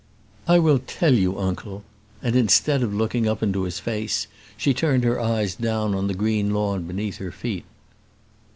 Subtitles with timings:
[0.47, 1.83] "I will tell you, uncle;"
[2.23, 4.25] and, instead of looking up into his face,
[4.57, 7.65] she turned her eyes down on the green lawn beneath her feet.